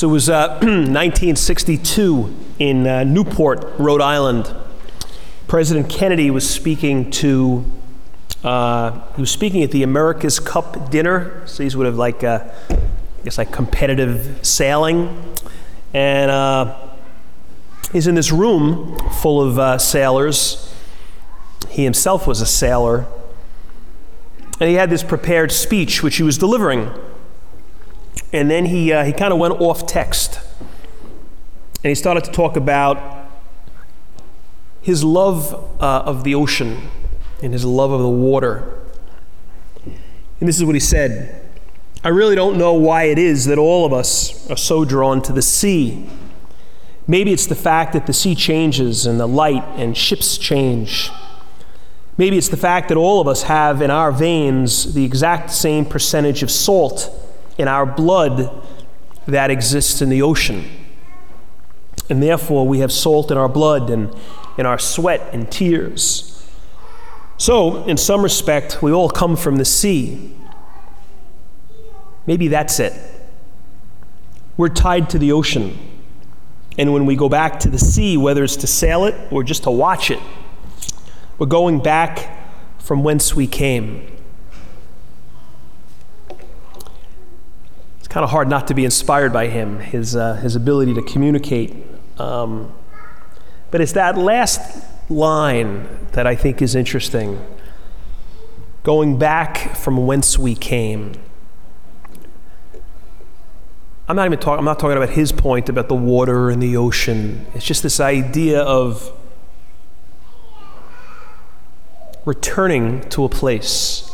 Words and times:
So 0.00 0.08
it 0.08 0.12
was 0.12 0.30
uh, 0.30 0.48
1962 0.62 2.34
in 2.58 2.86
uh, 2.86 3.04
Newport, 3.04 3.78
Rhode 3.78 4.00
Island. 4.00 4.50
President 5.46 5.90
Kennedy 5.90 6.30
was 6.30 6.48
speaking 6.48 7.10
to, 7.10 7.66
uh, 8.42 8.98
he 9.14 9.20
was 9.20 9.30
speaking 9.30 9.62
at 9.62 9.72
the 9.72 9.82
America's 9.82 10.40
Cup 10.40 10.90
dinner. 10.90 11.46
So 11.46 11.62
these 11.62 11.76
would 11.76 11.84
have 11.84 11.98
like, 11.98 12.24
uh, 12.24 12.48
I 12.70 12.78
guess 13.24 13.36
like 13.36 13.52
competitive 13.52 14.38
sailing. 14.40 15.34
And 15.92 16.30
uh, 16.30 16.78
he's 17.92 18.06
in 18.06 18.14
this 18.14 18.32
room 18.32 18.96
full 19.20 19.42
of 19.42 19.58
uh, 19.58 19.76
sailors. 19.76 20.74
He 21.68 21.84
himself 21.84 22.26
was 22.26 22.40
a 22.40 22.46
sailor. 22.46 23.04
And 24.58 24.70
he 24.70 24.76
had 24.76 24.88
this 24.88 25.02
prepared 25.02 25.52
speech 25.52 26.02
which 26.02 26.16
he 26.16 26.22
was 26.22 26.38
delivering. 26.38 26.90
And 28.32 28.50
then 28.50 28.66
he, 28.66 28.92
uh, 28.92 29.04
he 29.04 29.12
kind 29.12 29.32
of 29.32 29.38
went 29.38 29.60
off 29.60 29.86
text. 29.86 30.40
And 31.82 31.88
he 31.88 31.94
started 31.94 32.24
to 32.24 32.30
talk 32.30 32.56
about 32.56 33.28
his 34.82 35.02
love 35.04 35.54
uh, 35.80 36.02
of 36.06 36.24
the 36.24 36.34
ocean 36.34 36.90
and 37.42 37.52
his 37.52 37.64
love 37.64 37.90
of 37.90 38.00
the 38.00 38.08
water. 38.08 38.78
And 39.84 40.48
this 40.48 40.56
is 40.56 40.64
what 40.64 40.74
he 40.74 40.80
said 40.80 41.36
I 42.02 42.08
really 42.08 42.34
don't 42.34 42.56
know 42.56 42.72
why 42.72 43.04
it 43.04 43.18
is 43.18 43.44
that 43.44 43.58
all 43.58 43.84
of 43.84 43.92
us 43.92 44.48
are 44.50 44.56
so 44.56 44.86
drawn 44.86 45.20
to 45.22 45.32
the 45.32 45.42
sea. 45.42 46.08
Maybe 47.06 47.32
it's 47.32 47.46
the 47.46 47.54
fact 47.54 47.92
that 47.92 48.06
the 48.06 48.14
sea 48.14 48.34
changes 48.34 49.04
and 49.04 49.20
the 49.20 49.26
light 49.26 49.64
and 49.76 49.94
ships 49.96 50.38
change. 50.38 51.10
Maybe 52.16 52.38
it's 52.38 52.48
the 52.48 52.56
fact 52.56 52.88
that 52.88 52.96
all 52.96 53.20
of 53.20 53.28
us 53.28 53.42
have 53.44 53.82
in 53.82 53.90
our 53.90 54.12
veins 54.12 54.94
the 54.94 55.04
exact 55.04 55.50
same 55.50 55.84
percentage 55.84 56.42
of 56.42 56.50
salt 56.50 57.10
in 57.58 57.68
our 57.68 57.86
blood 57.86 58.64
that 59.26 59.50
exists 59.50 60.00
in 60.00 60.08
the 60.08 60.22
ocean. 60.22 60.68
And 62.08 62.22
therefore, 62.22 62.66
we 62.66 62.80
have 62.80 62.90
salt 62.90 63.30
in 63.30 63.38
our 63.38 63.48
blood 63.48 63.90
and 63.90 64.14
in 64.58 64.66
our 64.66 64.78
sweat 64.78 65.20
and 65.32 65.50
tears. 65.50 66.48
So, 67.36 67.84
in 67.84 67.96
some 67.96 68.22
respect, 68.22 68.82
we 68.82 68.92
all 68.92 69.08
come 69.08 69.36
from 69.36 69.56
the 69.56 69.64
sea. 69.64 70.34
Maybe 72.26 72.48
that's 72.48 72.80
it. 72.80 72.92
We're 74.56 74.68
tied 74.68 75.08
to 75.10 75.18
the 75.18 75.32
ocean. 75.32 75.78
And 76.76 76.92
when 76.92 77.06
we 77.06 77.16
go 77.16 77.28
back 77.28 77.60
to 77.60 77.68
the 77.68 77.78
sea, 77.78 78.16
whether 78.16 78.44
it's 78.44 78.56
to 78.56 78.66
sail 78.66 79.04
it 79.04 79.14
or 79.30 79.42
just 79.42 79.62
to 79.62 79.70
watch 79.70 80.10
it, 80.10 80.20
we're 81.38 81.46
going 81.46 81.82
back 81.82 82.38
from 82.78 83.02
whence 83.02 83.34
we 83.34 83.46
came. 83.46 84.19
Kind 88.10 88.24
of 88.24 88.30
hard 88.30 88.48
not 88.48 88.66
to 88.66 88.74
be 88.74 88.84
inspired 88.84 89.32
by 89.32 89.46
him, 89.46 89.78
his, 89.78 90.16
uh, 90.16 90.34
his 90.34 90.56
ability 90.56 90.92
to 90.94 91.02
communicate. 91.02 91.74
Um, 92.18 92.74
but 93.70 93.80
it's 93.80 93.92
that 93.92 94.18
last 94.18 94.84
line 95.08 95.86
that 96.12 96.26
I 96.26 96.34
think 96.34 96.60
is 96.60 96.74
interesting. 96.74 97.40
Going 98.82 99.16
back 99.16 99.76
from 99.76 100.06
whence 100.06 100.38
we 100.38 100.56
came. 100.56 101.12
I'm 104.08 104.16
not 104.16 104.26
even 104.26 104.40
talking, 104.40 104.58
I'm 104.58 104.64
not 104.64 104.80
talking 104.80 104.96
about 104.96 105.10
his 105.10 105.30
point 105.30 105.68
about 105.68 105.88
the 105.88 105.94
water 105.94 106.50
and 106.50 106.60
the 106.60 106.76
ocean. 106.76 107.46
It's 107.54 107.64
just 107.64 107.84
this 107.84 108.00
idea 108.00 108.60
of 108.60 109.16
returning 112.24 113.08
to 113.10 113.22
a 113.22 113.28
place 113.28 114.09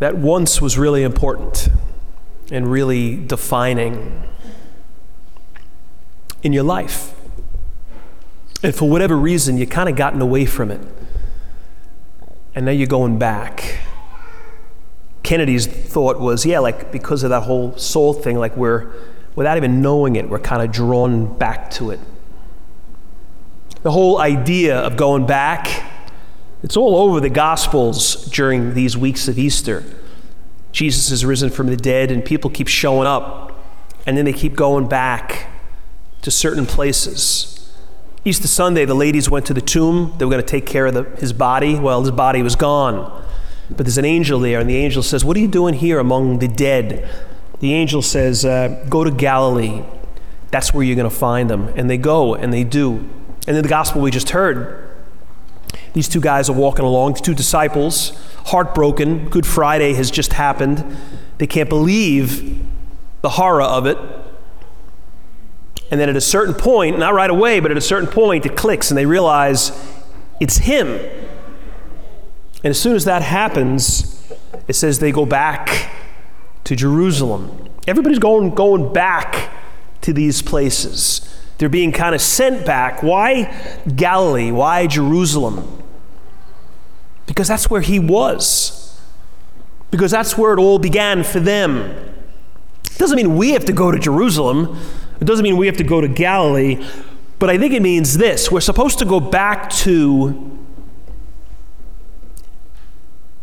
that 0.00 0.16
once 0.16 0.60
was 0.60 0.76
really 0.76 1.02
important 1.02 1.68
and 2.50 2.70
really 2.70 3.16
defining 3.16 4.24
in 6.42 6.52
your 6.52 6.64
life. 6.64 7.14
And 8.62 8.74
for 8.74 8.88
whatever 8.88 9.16
reason, 9.16 9.56
you 9.56 9.66
kind 9.66 9.88
of 9.88 9.96
gotten 9.96 10.20
away 10.20 10.46
from 10.46 10.70
it. 10.70 10.80
And 12.54 12.66
now 12.66 12.72
you're 12.72 12.86
going 12.86 13.18
back. 13.18 13.78
Kennedy's 15.22 15.66
thought 15.66 16.18
was, 16.18 16.44
yeah, 16.44 16.58
like 16.58 16.90
because 16.90 17.22
of 17.22 17.30
that 17.30 17.42
whole 17.42 17.76
soul 17.76 18.14
thing, 18.14 18.38
like 18.38 18.56
we're, 18.56 18.92
without 19.36 19.58
even 19.58 19.82
knowing 19.82 20.16
it, 20.16 20.28
we're 20.28 20.40
kind 20.40 20.62
of 20.62 20.72
drawn 20.72 21.36
back 21.38 21.70
to 21.72 21.90
it. 21.90 22.00
The 23.82 23.90
whole 23.90 24.18
idea 24.18 24.78
of 24.78 24.96
going 24.96 25.26
back 25.26 25.89
it's 26.62 26.76
all 26.76 26.96
over 26.96 27.20
the 27.20 27.30
Gospels 27.30 28.26
during 28.26 28.74
these 28.74 28.96
weeks 28.96 29.28
of 29.28 29.38
Easter. 29.38 29.84
Jesus 30.72 31.10
is 31.10 31.24
risen 31.24 31.50
from 31.50 31.68
the 31.68 31.76
dead, 31.76 32.10
and 32.10 32.24
people 32.24 32.50
keep 32.50 32.68
showing 32.68 33.06
up, 33.06 33.58
and 34.06 34.16
then 34.16 34.24
they 34.24 34.32
keep 34.32 34.54
going 34.54 34.86
back 34.88 35.48
to 36.22 36.30
certain 36.30 36.66
places. 36.66 37.72
Easter 38.24 38.48
Sunday, 38.48 38.84
the 38.84 38.94
ladies 38.94 39.30
went 39.30 39.46
to 39.46 39.54
the 39.54 39.62
tomb. 39.62 40.14
They 40.18 40.24
were 40.26 40.30
going 40.30 40.42
to 40.42 40.48
take 40.48 40.66
care 40.66 40.86
of 40.86 40.94
the, 40.94 41.04
his 41.18 41.32
body. 41.32 41.78
Well, 41.78 42.02
his 42.02 42.10
body 42.10 42.42
was 42.42 42.54
gone. 42.54 43.24
But 43.70 43.86
there's 43.86 43.98
an 43.98 44.04
angel 44.04 44.40
there, 44.40 44.60
and 44.60 44.68
the 44.68 44.76
angel 44.76 45.02
says, 45.02 45.24
What 45.24 45.36
are 45.36 45.40
you 45.40 45.48
doing 45.48 45.74
here 45.74 45.98
among 45.98 46.40
the 46.40 46.48
dead? 46.48 47.08
The 47.60 47.72
angel 47.72 48.02
says, 48.02 48.44
uh, 48.44 48.84
Go 48.90 49.04
to 49.04 49.10
Galilee. 49.10 49.82
That's 50.50 50.74
where 50.74 50.84
you're 50.84 50.96
going 50.96 51.08
to 51.08 51.14
find 51.14 51.48
them. 51.48 51.72
And 51.76 51.88
they 51.88 51.96
go, 51.96 52.34
and 52.34 52.52
they 52.52 52.64
do. 52.64 53.08
And 53.46 53.56
in 53.56 53.62
the 53.62 53.68
gospel 53.68 54.02
we 54.02 54.10
just 54.10 54.30
heard, 54.30 54.89
these 55.92 56.08
two 56.08 56.20
guys 56.20 56.48
are 56.48 56.54
walking 56.56 56.84
along, 56.84 57.14
two 57.14 57.34
disciples, 57.34 58.12
heartbroken. 58.46 59.28
Good 59.28 59.46
Friday 59.46 59.94
has 59.94 60.10
just 60.10 60.34
happened. 60.34 60.96
They 61.38 61.46
can't 61.46 61.68
believe 61.68 62.64
the 63.22 63.30
horror 63.30 63.62
of 63.62 63.86
it. 63.86 63.98
And 65.90 66.00
then 66.00 66.08
at 66.08 66.16
a 66.16 66.20
certain 66.20 66.54
point, 66.54 66.98
not 66.98 67.14
right 67.14 67.30
away, 67.30 67.58
but 67.60 67.70
at 67.70 67.76
a 67.76 67.82
certain 67.82 68.08
point, 68.08 68.46
it 68.46 68.56
clicks 68.56 68.90
and 68.90 68.98
they 68.98 69.06
realize 69.06 69.72
it's 70.38 70.58
him. 70.58 70.88
And 72.62 72.70
as 72.70 72.80
soon 72.80 72.94
as 72.94 73.04
that 73.06 73.22
happens, 73.22 74.32
it 74.68 74.74
says 74.74 74.98
they 75.00 75.12
go 75.12 75.26
back 75.26 75.90
to 76.64 76.76
Jerusalem. 76.76 77.68
Everybody's 77.88 78.18
going, 78.18 78.54
going 78.54 78.92
back 78.92 79.50
to 80.02 80.12
these 80.12 80.42
places. 80.42 81.26
They're 81.60 81.68
being 81.68 81.92
kind 81.92 82.14
of 82.14 82.22
sent 82.22 82.64
back. 82.64 83.02
Why 83.02 83.54
Galilee? 83.94 84.50
Why 84.50 84.86
Jerusalem? 84.86 85.82
Because 87.26 87.48
that's 87.48 87.68
where 87.68 87.82
he 87.82 87.98
was. 87.98 88.98
Because 89.90 90.10
that's 90.10 90.38
where 90.38 90.54
it 90.54 90.58
all 90.58 90.78
began 90.78 91.22
for 91.22 91.38
them. 91.38 91.80
It 92.90 92.96
doesn't 92.96 93.14
mean 93.14 93.36
we 93.36 93.50
have 93.50 93.66
to 93.66 93.74
go 93.74 93.90
to 93.90 93.98
Jerusalem. 93.98 94.78
It 95.20 95.26
doesn't 95.26 95.42
mean 95.42 95.58
we 95.58 95.66
have 95.66 95.76
to 95.76 95.84
go 95.84 96.00
to 96.00 96.08
Galilee. 96.08 96.82
But 97.38 97.50
I 97.50 97.58
think 97.58 97.74
it 97.74 97.82
means 97.82 98.16
this 98.16 98.50
we're 98.50 98.62
supposed 98.62 98.98
to 99.00 99.04
go 99.04 99.20
back 99.20 99.68
to 99.70 100.58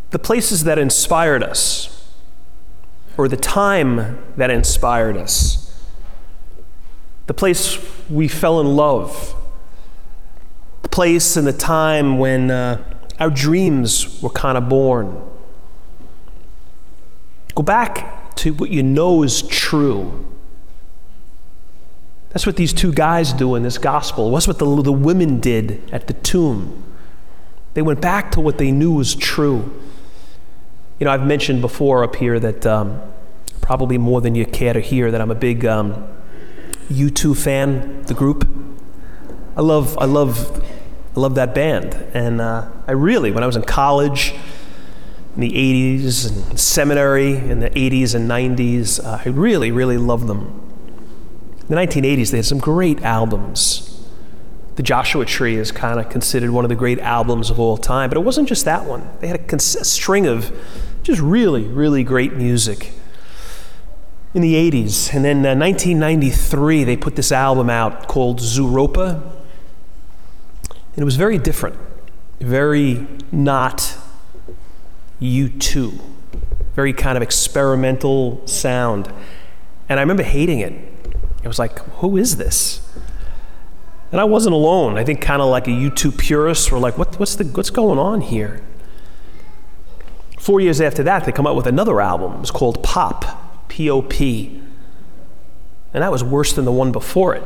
the 0.10 0.18
places 0.18 0.64
that 0.64 0.80
inspired 0.80 1.44
us, 1.44 2.12
or 3.16 3.28
the 3.28 3.38
time 3.38 4.18
that 4.38 4.50
inspired 4.50 5.18
us, 5.18 5.56
the 7.28 7.34
place 7.34 7.78
we 8.10 8.28
fell 8.28 8.60
in 8.60 8.76
love, 8.76 9.36
the 10.82 10.90
place 10.90 11.38
and 11.38 11.46
the 11.48 11.54
time 11.54 12.18
when. 12.18 12.52
Uh, 12.52 12.94
our 13.20 13.30
dreams 13.30 14.22
were 14.22 14.30
kind 14.30 14.58
of 14.58 14.70
born. 14.70 15.22
Go 17.56 17.64
back 17.64 18.36
to 18.36 18.54
what 18.54 18.70
you 18.70 18.84
know 18.84 19.24
is 19.24 19.42
true. 19.42 20.26
That's 22.30 22.46
what 22.46 22.56
these 22.56 22.74
two 22.74 22.92
guys 22.92 23.34
do 23.34 23.56
in 23.56 23.64
this 23.64 23.80
gospel. 23.80 24.32
That's 24.32 24.48
what 24.48 24.60
the, 24.60 24.82
the 24.84 24.92
women 24.92 25.40
did 25.40 25.82
at 25.92 26.08
the 26.08 26.14
tomb. 26.14 26.84
They 27.74 27.82
went 27.82 28.02
back 28.02 28.32
to 28.34 28.42
what 28.42 28.60
they 28.60 28.72
knew 28.72 28.94
was 28.94 29.16
true. 29.16 29.82
You 31.00 31.06
know, 31.06 31.12
I've 31.12 31.26
mentioned 31.26 31.62
before 31.62 32.04
up 32.04 32.16
here 32.16 32.40
that 32.40 32.66
um, 32.66 33.02
probably 33.62 33.98
more 33.98 34.22
than 34.22 34.36
you 34.36 34.46
care 34.46 34.74
to 34.74 34.80
hear 34.80 35.10
that 35.10 35.22
I'm 35.22 35.32
a 35.32 35.36
big 35.36 35.66
um, 35.66 36.07
U2 36.89 37.38
fan, 37.38 38.03
the 38.03 38.13
group. 38.13 38.47
I 39.56 39.62
love, 39.62 39.97
I 39.97 40.06
love 40.06 40.63
I 41.18 41.19
love 41.19 41.33
that 41.33 41.56
band. 41.56 41.95
And 42.13 42.39
uh, 42.39 42.69
I 42.85 42.91
really, 42.91 43.31
when 43.31 43.41
I 43.41 43.47
was 43.47 43.56
in 43.56 43.63
college, 43.63 44.35
in 45.33 45.41
the 45.41 45.50
80s 45.50 46.29
and 46.29 46.59
seminary 46.59 47.35
in 47.35 47.59
the 47.59 47.71
80s 47.71 48.13
and 48.13 48.29
90s, 48.29 49.03
uh, 49.03 49.24
I 49.25 49.29
really, 49.29 49.71
really 49.71 49.97
loved 49.97 50.27
them. 50.27 50.62
In 51.62 51.68
the 51.69 51.75
1980s, 51.75 52.29
they 52.29 52.38
had 52.38 52.45
some 52.45 52.59
great 52.59 53.01
albums. 53.01 54.00
The 54.75 54.83
Joshua 54.83 55.25
Tree 55.25 55.56
is 55.56 55.71
kind 55.71 56.00
of 56.00 56.07
considered 56.09 56.51
one 56.51 56.65
of 56.65 56.69
the 56.69 56.75
great 56.75 57.00
albums 57.00 57.50
of 57.50 57.59
all 57.59 57.77
time, 57.77 58.12
but 58.12 58.18
it 58.18 58.21
wasn't 58.21 58.47
just 58.47 58.65
that 58.65 58.85
one. 58.85 59.09
They 59.19 59.27
had 59.27 59.39
a, 59.39 59.44
cons- 59.44 59.75
a 59.75 59.85
string 59.85 60.27
of 60.27 60.56
just 61.01 61.19
really, 61.19 61.63
really 61.63 62.03
great 62.03 62.33
music 62.33 62.94
in 64.33 64.41
the 64.41 64.53
80s. 64.53 65.13
And 65.13 65.24
then 65.24 65.38
uh, 65.45 65.56
1993, 65.56 66.83
they 66.83 66.97
put 66.97 67.15
this 67.15 67.31
album 67.31 67.69
out 67.69 68.07
called 68.07 68.39
Zooropa. 68.39 69.21
And 70.69 71.03
it 71.03 71.06
was 71.06 71.15
very 71.15 71.38
different, 71.38 71.77
very 72.39 73.07
not 73.31 73.95
U2, 75.21 76.01
very 76.75 76.94
kind 76.94 77.18
of 77.18 77.24
experimental 77.24 78.45
sound. 78.47 79.12
And 79.89 80.00
I 80.00 80.03
remember 80.03 80.24
hating 80.24 80.59
it. 80.59 80.74
It 81.44 81.47
was 81.47 81.59
like, 81.59 81.79
who 82.00 82.18
is 82.18 82.38
this? 82.38 82.81
And 84.12 84.21
I 84.21 84.24
wasn't 84.24 84.53
alone. 84.53 84.97
I 84.97 85.03
think 85.03 85.21
kind 85.21 85.41
of 85.41 85.50
like 85.50 85.68
a 85.68 85.71
U2 85.71 86.18
purist 86.18 86.71
were 86.71 86.79
like, 86.79 86.97
what, 86.97 87.19
what's, 87.19 87.35
the, 87.35 87.44
what's 87.45 87.69
going 87.69 88.00
on 88.00 88.21
here? 88.21 88.62
Four 90.39 90.62
years 90.62 90.79
after 90.79 91.03
that, 91.03 91.25
they 91.25 91.31
come 91.31 91.45
out 91.45 91.56
with 91.56 91.68
another 91.68 92.00
album. 92.00 92.33
It 92.33 92.39
was 92.39 92.51
called 92.51 92.81
Pop, 92.83 93.47
P 93.68 93.90
O 93.90 94.02
P. 94.02 94.62
And 95.94 96.04
that 96.04 96.12
was 96.12 96.24
worse 96.24 96.54
than 96.54 96.66
the 96.66 96.72
one 96.72 96.92
before 96.92 97.34
it. 97.36 97.44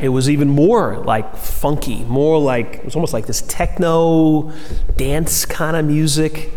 It 0.00 0.08
was 0.08 0.28
even 0.28 0.48
more 0.48 0.98
like 0.98 1.36
funky, 1.36 2.02
more 2.04 2.40
like, 2.40 2.74
it 2.74 2.84
was 2.84 2.96
almost 2.96 3.12
like 3.12 3.26
this 3.26 3.42
techno 3.42 4.52
dance 4.96 5.44
kind 5.44 5.76
of 5.76 5.84
music. 5.84 6.52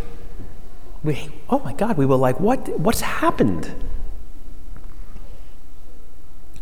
We, 1.04 1.30
oh 1.48 1.60
my 1.60 1.74
God, 1.74 1.98
we 1.98 2.08
were 2.08 2.16
like, 2.16 2.40
what, 2.40 2.80
what's 2.80 3.02
happened? 3.02 3.72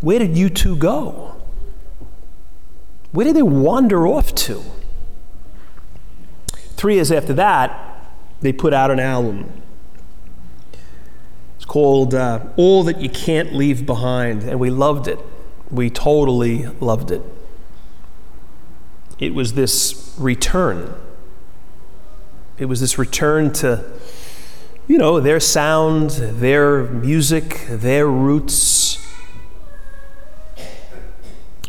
Where 0.02 0.20
did 0.20 0.38
you 0.38 0.50
two 0.50 0.76
go? 0.76 1.42
Where 3.14 3.24
did 3.24 3.38
they 3.38 3.44
wander 3.44 4.06
off 4.06 4.36
to? 4.36 4.62
Three 6.76 6.96
years 6.96 7.14
after 7.14 7.34
that, 7.36 8.12
they 8.42 8.52
put 8.52 8.74
out 8.74 8.92
an 8.92 9.00
album. 9.00 9.63
Called 11.74 12.14
uh, 12.14 12.40
All 12.56 12.84
That 12.84 13.02
You 13.02 13.10
Can't 13.10 13.56
Leave 13.56 13.84
Behind, 13.84 14.44
and 14.44 14.60
we 14.60 14.70
loved 14.70 15.08
it. 15.08 15.18
We 15.72 15.90
totally 15.90 16.68
loved 16.80 17.10
it. 17.10 17.24
It 19.18 19.34
was 19.34 19.54
this 19.54 20.14
return. 20.20 20.94
It 22.60 22.66
was 22.66 22.80
this 22.80 23.00
return 23.00 23.52
to, 23.54 23.84
you 24.88 25.00
know, 25.00 25.20
their 25.20 25.40
sound, 25.40 26.12
their 26.12 26.84
music, 26.84 27.66
their 27.68 28.08
roots. 28.08 29.04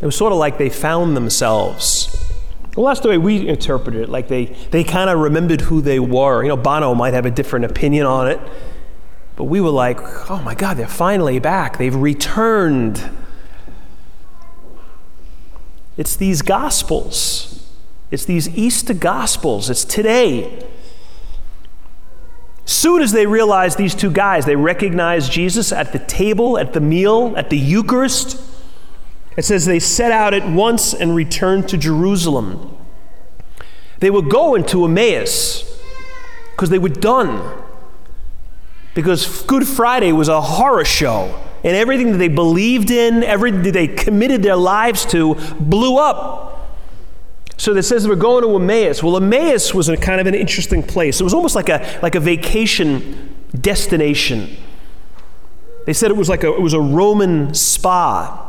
It 0.03 0.05
was 0.05 0.17
sort 0.17 0.35
of 0.35 0.39
like 0.39 0.59
they 0.59 0.69
found 0.69 1.17
themselves 1.17 2.15
well, 2.77 2.87
that's 2.87 3.00
the 3.00 3.09
way 3.09 3.19
we 3.19 3.47
interpreted 3.47 4.03
it. 4.03 4.09
Like 4.09 4.27
they, 4.27 4.47
they 4.47 4.83
kind 4.83 5.09
of 5.09 5.21
remembered 5.21 5.61
who 5.61 5.81
they 5.81 6.00
were. 6.00 6.43
You 6.43 6.49
know, 6.49 6.57
Bono 6.57 6.95
might 6.95 7.15
have 7.15 7.25
a 7.25 7.31
different 7.31 7.65
opinion 7.67 8.05
on 8.05 8.27
it, 8.27 8.41
but 9.37 9.45
we 9.45 9.61
were 9.61 9.71
like, 9.71 9.99
oh 10.31 10.41
my 10.45 10.55
God, 10.55 10.77
they're 10.77 10.87
finally 10.87 11.39
back. 11.39 11.79
They've 11.79 11.95
returned. 11.95 13.11
It's 15.97 16.17
these 16.17 16.43
gospels, 16.43 17.69
it's 18.11 18.25
these 18.25 18.49
Easter 18.57 18.95
gospels, 18.95 19.71
it's 19.71 19.85
today. 19.85 20.67
Soon 22.67 23.03
as 23.03 23.13
they 23.13 23.27
realized 23.27 23.77
these 23.77 23.95
two 23.95 24.11
guys, 24.11 24.47
they 24.47 24.57
recognized 24.57 25.31
Jesus 25.31 25.71
at 25.71 25.93
the 25.93 25.99
table, 25.99 26.59
at 26.59 26.73
the 26.73 26.81
meal, 26.81 27.35
at 27.37 27.51
the 27.51 27.59
Eucharist. 27.59 28.41
It 29.37 29.45
says 29.45 29.67
they 29.67 29.79
set 29.79 30.13
out 30.13 30.33
at 30.33 30.49
once 30.51 30.95
and 30.95 31.15
returned 31.15 31.69
to 31.69 31.77
Jerusalem. 31.77 32.77
They 33.99 34.11
were 34.11 34.23
going 34.23 34.65
to 34.67 34.85
Emmaus 34.85 35.81
because 36.53 36.71
they 36.71 36.79
were 36.79 36.89
done. 36.89 37.63
Because 38.94 39.43
Good 39.43 39.67
Friday 39.67 40.12
was 40.12 40.29
a 40.29 40.41
horror 40.41 40.85
show, 40.85 41.41
and 41.64 41.76
everything 41.76 42.12
that 42.12 42.19
they 42.19 42.29
believed 42.29 42.91
in, 42.91 43.23
everything 43.23 43.62
that 43.62 43.73
they 43.73 43.88
committed 43.88 44.43
their 44.43 44.56
lives 44.56 45.05
to, 45.06 45.35
blew 45.58 45.96
up. 45.96 46.52
So 47.56 47.75
it 47.75 47.82
says 47.82 48.06
we're 48.06 48.17
going 48.17 48.43
to 48.43 48.55
Emmaus. 48.56 49.02
Well, 49.02 49.17
Emmaus 49.17 49.73
was 49.73 49.88
a 49.88 49.96
kind 49.96 50.20
of 50.20 50.26
an 50.26 50.35
interesting 50.35 50.82
place. 50.82 51.20
It 51.20 51.25
was 51.25 51.35
almost 51.35 51.55
like 51.55 51.69
a, 51.69 51.99
like 52.02 52.14
a 52.14 52.20
vacation 52.20 53.35
destination. 53.58 54.56
They 55.87 55.93
said 55.93 56.11
it 56.11 56.17
was 56.17 56.29
like 56.29 56.44
a, 56.44 56.52
it 56.52 56.61
was 56.61 56.73
a 56.73 56.81
Roman 56.81 57.55
spa 57.55 58.40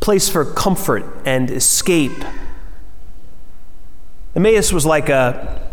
place 0.00 0.28
for 0.28 0.44
comfort 0.44 1.04
and 1.24 1.50
escape. 1.50 2.24
Emmaus 4.34 4.72
was 4.72 4.84
like 4.84 5.08
a 5.08 5.71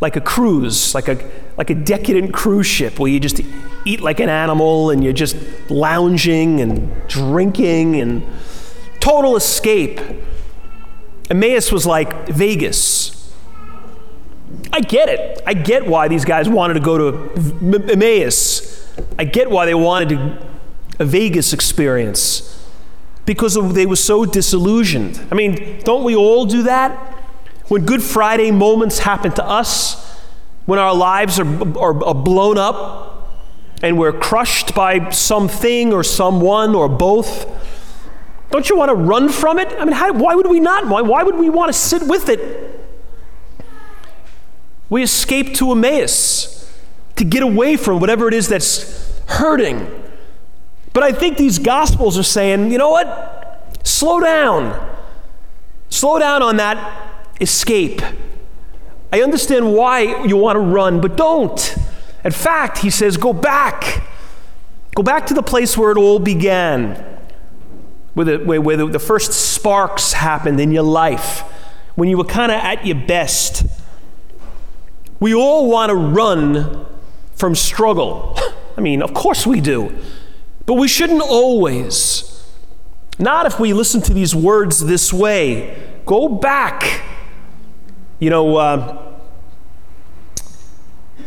like 0.00 0.16
a 0.16 0.20
cruise, 0.20 0.94
like 0.94 1.08
a 1.08 1.18
like 1.56 1.70
a 1.70 1.74
decadent 1.74 2.34
cruise 2.34 2.66
ship 2.66 2.98
where 2.98 3.10
you 3.10 3.18
just 3.18 3.40
eat 3.84 4.00
like 4.00 4.20
an 4.20 4.28
animal 4.28 4.90
and 4.90 5.02
you're 5.02 5.12
just 5.12 5.36
lounging 5.70 6.60
and 6.60 7.08
drinking 7.08 7.96
and 7.96 8.22
total 9.00 9.36
escape. 9.36 10.00
Emmaus 11.30 11.72
was 11.72 11.86
like 11.86 12.28
Vegas. 12.28 13.34
I 14.72 14.80
get 14.80 15.08
it. 15.08 15.40
I 15.46 15.54
get 15.54 15.86
why 15.86 16.08
these 16.08 16.24
guys 16.24 16.48
wanted 16.48 16.74
to 16.74 16.80
go 16.80 16.98
to 16.98 17.90
Emmaus. 17.90 18.94
I 19.18 19.24
get 19.24 19.50
why 19.50 19.66
they 19.66 19.74
wanted 19.74 20.10
to, 20.10 20.46
a 20.98 21.04
Vegas 21.04 21.52
experience 21.52 22.52
because 23.24 23.54
they 23.74 23.86
were 23.86 23.96
so 23.96 24.24
disillusioned. 24.24 25.20
I 25.30 25.34
mean, 25.34 25.80
don't 25.80 26.04
we 26.04 26.14
all 26.14 26.46
do 26.46 26.62
that? 26.62 27.15
When 27.68 27.84
Good 27.84 28.02
Friday 28.02 28.50
moments 28.50 29.00
happen 29.00 29.32
to 29.32 29.44
us, 29.44 30.18
when 30.66 30.78
our 30.78 30.94
lives 30.94 31.38
are, 31.38 31.78
are, 31.78 32.04
are 32.04 32.14
blown 32.14 32.58
up 32.58 33.30
and 33.82 33.98
we're 33.98 34.12
crushed 34.12 34.74
by 34.74 35.10
something 35.10 35.92
or 35.92 36.02
someone 36.02 36.74
or 36.74 36.88
both, 36.88 37.46
don't 38.50 38.68
you 38.68 38.76
want 38.76 38.90
to 38.90 38.94
run 38.94 39.28
from 39.28 39.58
it? 39.58 39.68
I 39.78 39.84
mean, 39.84 39.94
how, 39.94 40.12
why 40.12 40.34
would 40.34 40.46
we 40.46 40.60
not? 40.60 40.86
Why, 40.86 41.02
why 41.02 41.22
would 41.22 41.36
we 41.36 41.50
want 41.50 41.72
to 41.72 41.78
sit 41.78 42.02
with 42.02 42.28
it? 42.28 42.80
We 44.88 45.02
escape 45.02 45.54
to 45.54 45.72
Emmaus 45.72 46.72
to 47.16 47.24
get 47.24 47.42
away 47.42 47.76
from 47.76 48.00
whatever 48.00 48.28
it 48.28 48.34
is 48.34 48.48
that's 48.48 49.20
hurting 49.26 50.04
but 50.96 51.02
I 51.02 51.12
think 51.12 51.36
these 51.36 51.58
gospels 51.58 52.16
are 52.16 52.22
saying, 52.22 52.72
you 52.72 52.78
know 52.78 52.88
what? 52.88 53.86
Slow 53.86 54.18
down. 54.18 54.96
Slow 55.90 56.18
down 56.18 56.42
on 56.42 56.56
that 56.56 57.15
escape. 57.40 58.02
I 59.12 59.22
understand 59.22 59.72
why 59.72 60.24
you 60.24 60.36
want 60.36 60.56
to 60.56 60.60
run, 60.60 61.00
but 61.00 61.16
don't. 61.16 61.76
In 62.24 62.32
fact, 62.32 62.78
he 62.78 62.90
says, 62.90 63.16
go 63.16 63.32
back. 63.32 64.02
Go 64.94 65.02
back 65.02 65.26
to 65.26 65.34
the 65.34 65.42
place 65.42 65.76
where 65.76 65.90
it 65.92 65.98
all 65.98 66.18
began, 66.18 66.94
where 68.14 68.24
the, 68.24 68.38
where, 68.38 68.76
the, 68.76 68.86
the 68.86 68.98
first 68.98 69.32
sparks 69.32 70.14
happened 70.14 70.58
in 70.58 70.72
your 70.72 70.82
life, 70.82 71.40
when 71.96 72.08
you 72.08 72.16
were 72.16 72.24
kind 72.24 72.50
of 72.50 72.58
at 72.58 72.86
your 72.86 72.96
best. 72.96 73.66
We 75.20 75.34
all 75.34 75.70
want 75.70 75.90
to 75.90 75.94
run 75.94 76.86
from 77.34 77.54
struggle. 77.54 78.38
I 78.76 78.80
mean, 78.80 79.02
of 79.02 79.14
course 79.14 79.46
we 79.46 79.60
do. 79.60 79.96
But 80.66 80.74
we 80.74 80.88
shouldn't 80.88 81.22
always. 81.22 82.32
Not 83.18 83.46
if 83.46 83.60
we 83.60 83.72
listen 83.72 84.02
to 84.02 84.12
these 84.12 84.34
words 84.34 84.84
this 84.84 85.12
way. 85.12 86.00
Go 86.04 86.28
back. 86.28 87.02
You 88.18 88.30
know, 88.30 88.56
uh, 88.56 89.14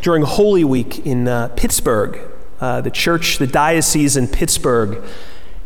during 0.02 0.22
Holy 0.22 0.64
Week 0.64 1.06
in 1.06 1.28
uh, 1.28 1.46
Pittsburgh, 1.54 2.20
uh, 2.60 2.80
the 2.80 2.90
church, 2.90 3.38
the 3.38 3.46
diocese 3.46 4.16
in 4.16 4.26
Pittsburgh, 4.26 5.00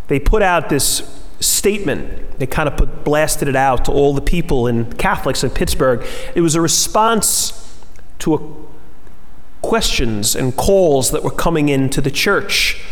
they 0.09 0.21
put 0.21 0.43
out 0.43 0.69
this 0.69 1.25
statement. 1.41 2.39
They 2.39 2.47
kind 2.47 2.69
of 2.69 2.77
put, 2.77 3.05
blasted 3.05 3.49
it 3.49 3.57
out 3.57 3.87
to 3.87 3.93
all 3.93 4.13
the 4.13 4.21
people 4.21 4.67
and 4.67 4.99
Catholics 4.99 5.43
in 5.43 5.49
Pittsburgh. 5.49 6.07
It 6.35 6.43
was 6.43 6.55
a 6.57 6.61
response 6.61 7.83
to 8.19 8.35
a, 8.35 9.67
questions 9.67 10.37
and 10.37 10.55
calls 10.55 11.11
that 11.13 11.23
were 11.23 11.31
coming 11.31 11.71
into 11.71 12.03
the 12.03 12.11
church. 12.11 12.83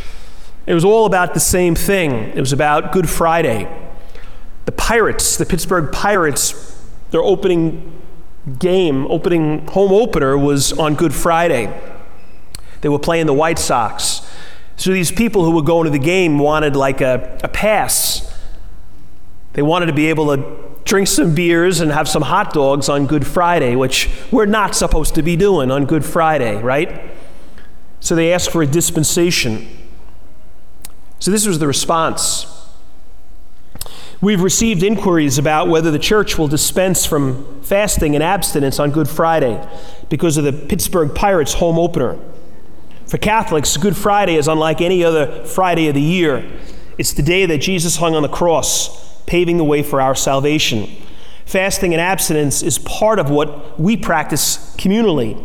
It 0.67 0.73
was 0.73 0.87
all 0.87 1.05
about 1.05 1.35
the 1.35 1.41
same 1.41 1.75
thing. 1.75 2.13
It 2.13 2.41
was 2.41 2.55
about 2.55 2.93
Good 2.93 3.11
Friday. 3.11 3.69
The 4.65 4.73
Pirates, 4.73 5.37
the 5.37 5.45
Pittsburgh 5.45 5.93
Pirates, 5.93 6.81
their 7.11 7.23
opening 7.23 8.02
game, 8.59 9.07
opening 9.07 9.67
home 9.69 9.93
opener 9.93 10.37
was 10.37 10.73
on 10.73 10.95
Good 10.95 11.15
Friday. 11.15 11.73
They 12.81 12.89
were 12.89 12.99
playing 12.99 13.27
the 13.27 13.33
White 13.33 13.59
Sox. 13.59 14.29
So 14.77 14.91
these 14.93 15.13
people 15.13 15.45
who 15.45 15.53
were 15.53 15.63
going 15.63 15.85
to 15.85 15.91
the 15.91 15.99
game 15.99 16.39
wanted 16.39 16.75
like 16.75 17.01
a, 17.01 17.39
a 17.45 17.49
pass. 17.49 18.37
They 19.53 19.63
wanted 19.63 19.87
to 19.87 19.93
be 19.93 20.09
able 20.09 20.37
to 20.37 20.63
drink 20.85 21.07
some 21.07 21.35
beers 21.35 21.81
and 21.81 21.93
have 21.93 22.09
some 22.09 22.23
hot 22.23 22.53
dogs 22.53 22.89
on 22.89 23.07
Good 23.07 23.27
Friday, 23.27 23.77
which 23.77 24.11
we're 24.33 24.47
not 24.47 24.75
supposed 24.75 25.15
to 25.15 25.23
be 25.23 25.37
doing 25.37 25.71
on 25.71 25.85
Good 25.85 26.05
Friday, 26.05 26.61
right? 26.61 27.11
So 28.01 28.17
they 28.17 28.33
asked 28.33 28.51
for 28.51 28.63
a 28.63 28.67
dispensation. 28.67 29.69
So 31.21 31.31
this 31.31 31.47
was 31.47 31.61
the 31.61 31.69
response. 31.69 32.52
We've 34.23 34.41
received 34.41 34.85
inquiries 34.85 35.37
about 35.37 35.67
whether 35.67 35.91
the 35.91 35.99
church 35.99 36.39
will 36.39 36.47
dispense 36.47 37.05
from 37.05 37.61
fasting 37.63 38.15
and 38.15 38.23
abstinence 38.23 38.79
on 38.79 38.93
Good 38.93 39.09
Friday 39.09 39.61
because 40.09 40.37
of 40.37 40.45
the 40.45 40.53
Pittsburgh 40.53 41.13
Pirates 41.13 41.55
home 41.55 41.77
opener. 41.77 42.21
For 43.09 43.19
Catholics, 43.19 43.77
Good 43.77 43.97
Friday 43.97 44.37
is 44.37 44.47
unlike 44.47 44.81
any 44.81 45.03
other 45.03 45.45
Friday 45.45 45.89
of 45.89 45.97
the 45.97 46.01
year. 46.01 46.49
It's 46.99 47.13
the 47.13 47.23
day 47.25 47.47
that 47.47 47.59
Jesus 47.59 47.97
hung 47.97 48.15
on 48.15 48.23
the 48.23 48.29
cross, 48.29 49.21
paving 49.25 49.57
the 49.57 49.65
way 49.65 49.83
for 49.83 50.01
our 50.01 50.15
salvation. 50.15 50.89
Fasting 51.45 51.93
and 51.93 52.01
abstinence 52.01 52.63
is 52.63 52.79
part 52.79 53.19
of 53.19 53.29
what 53.29 53.81
we 53.81 53.97
practice 53.97 54.77
communally. 54.77 55.45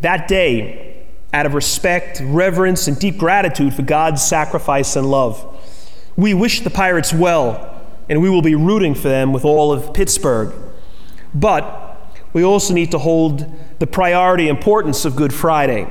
That 0.00 0.28
day, 0.28 1.08
out 1.32 1.44
of 1.44 1.54
respect, 1.54 2.20
reverence, 2.22 2.86
and 2.86 2.96
deep 2.96 3.18
gratitude 3.18 3.74
for 3.74 3.82
God's 3.82 4.22
sacrifice 4.22 4.94
and 4.94 5.10
love. 5.10 5.44
We 6.18 6.34
wish 6.34 6.62
the 6.62 6.70
Pirates 6.70 7.12
well, 7.12 7.80
and 8.08 8.20
we 8.20 8.28
will 8.28 8.42
be 8.42 8.56
rooting 8.56 8.96
for 8.96 9.08
them 9.08 9.32
with 9.32 9.44
all 9.44 9.72
of 9.72 9.94
Pittsburgh. 9.94 10.52
But 11.32 11.96
we 12.32 12.42
also 12.42 12.74
need 12.74 12.90
to 12.90 12.98
hold 12.98 13.46
the 13.78 13.86
priority 13.86 14.48
importance 14.48 15.04
of 15.04 15.14
Good 15.14 15.32
Friday. 15.32 15.86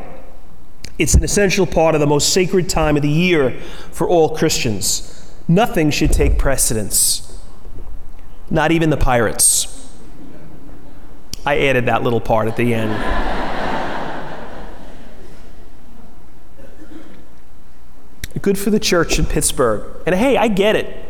It's 1.00 1.13
an 1.13 1.24
essential 1.24 1.65
part 1.65 1.96
of 1.96 2.01
the 2.01 2.07
most 2.07 2.34
sacred 2.34 2.67
time 2.67 2.98
of 2.98 3.03
the 3.03 3.10
year 3.10 3.57
for 3.93 4.05
all 4.05 4.36
Christians. 4.36 5.34
Nothing 5.48 5.91
should 5.91 6.12
take 6.12 6.38
precedence, 6.38 7.41
not 8.50 8.74
even 8.74 8.89
the 8.89 8.98
pirates. 8.98 9.89
I 11.46 11.57
added 11.67 11.86
that 11.86 12.03
little 12.03 12.19
part 12.19 12.50
at 12.50 12.57
the 12.57 12.74
end. 12.74 13.37
Good 18.39 18.58
for 18.58 18.70
the 18.70 18.79
church 18.79 19.20
in 19.20 19.25
Pittsburgh. 19.25 19.84
And 20.06 20.15
hey, 20.15 20.38
I 20.38 20.48
get 20.48 20.75
it. 20.75 21.06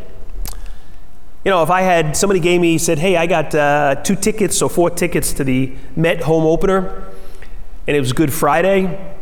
You 1.44 1.50
know, 1.50 1.62
if 1.62 1.70
I 1.70 1.82
had 1.82 2.16
somebody 2.16 2.40
gave 2.40 2.60
me 2.60 2.78
said, 2.78 2.98
"Hey, 2.98 3.16
I 3.16 3.26
got 3.26 3.54
uh, 3.54 3.96
two 4.02 4.16
tickets 4.16 4.60
or 4.60 4.68
four 4.68 4.90
tickets 4.90 5.32
to 5.34 5.44
the 5.44 5.72
Met 5.96 6.22
home 6.22 6.44
opener," 6.44 7.10
and 7.86 7.96
it 7.96 8.00
was 8.00 8.12
Good 8.12 8.32
Friday. 8.32 9.14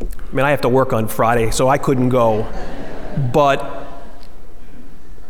I 0.00 0.34
mean, 0.34 0.46
I 0.46 0.50
have 0.50 0.60
to 0.60 0.68
work 0.68 0.92
on 0.92 1.08
Friday, 1.08 1.50
so 1.50 1.68
I 1.68 1.78
couldn't 1.78 2.10
go. 2.10 2.46
But 3.32 3.86